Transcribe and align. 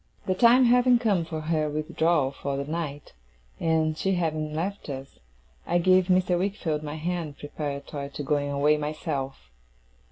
The 0.25 0.33
time 0.33 0.65
having 0.65 0.97
come 0.97 1.25
for 1.25 1.41
her 1.41 1.69
withdrawal 1.69 2.31
for 2.31 2.57
the 2.57 2.65
night, 2.65 3.13
and 3.59 3.95
she 3.95 4.13
having 4.15 4.51
left 4.55 4.89
us, 4.89 5.19
I 5.67 5.77
gave 5.77 6.07
Mr. 6.07 6.39
Wickfield 6.39 6.81
my 6.81 6.95
hand, 6.95 7.37
preparatory 7.37 8.09
to 8.09 8.23
going 8.23 8.49
away 8.49 8.77
myself. 8.77 9.51